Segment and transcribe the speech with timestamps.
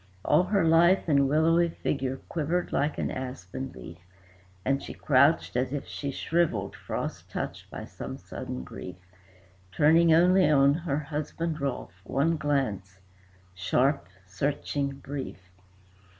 [0.25, 3.99] All her lithe and willowy figure quivered like an aspen leaf,
[4.65, 8.95] And she crouched as if she shrivelled, frost touched by some sudden grief,
[9.71, 12.97] Turning only on her husband, Rolfe, one glance,
[13.53, 15.37] sharp, searching, brief.